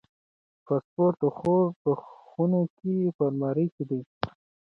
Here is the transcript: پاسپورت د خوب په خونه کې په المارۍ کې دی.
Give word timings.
پاسپورت 0.65 1.15
د 1.23 1.25
خوب 1.37 1.67
په 1.83 1.91
خونه 2.05 2.61
کې 2.77 2.95
په 3.17 3.23
المارۍ 3.29 3.67
کې 3.75 3.83
دی. 3.89 4.01